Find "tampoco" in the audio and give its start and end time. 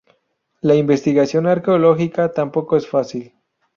2.33-2.75